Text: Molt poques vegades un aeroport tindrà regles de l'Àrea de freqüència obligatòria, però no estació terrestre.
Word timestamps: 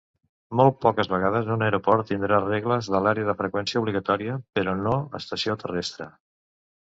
Molt 0.59 0.77
poques 0.85 1.09
vegades 1.11 1.49
un 1.55 1.65
aeroport 1.65 2.07
tindrà 2.11 2.39
regles 2.45 2.89
de 2.95 3.03
l'Àrea 3.07 3.29
de 3.29 3.35
freqüència 3.43 3.83
obligatòria, 3.83 4.37
però 4.59 4.75
no 4.83 4.95
estació 5.23 5.57
terrestre. 5.65 6.09